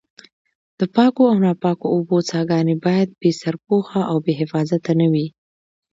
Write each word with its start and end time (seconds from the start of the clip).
د 0.79 0.81
پاکو 0.95 1.23
او 1.31 1.37
ناپاکو 1.45 1.87
اوبو 1.95 2.17
څاګانې 2.31 2.75
باید 2.85 3.09
بې 3.19 3.31
سرپوښه 3.41 4.01
او 4.11 4.17
بې 4.25 4.33
حفاظته 4.41 4.91
نه 4.99 5.07
وي. 5.13 5.27